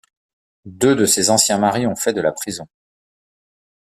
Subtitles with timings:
[0.65, 2.67] Deux de ses anciens maris ont fait de la prison.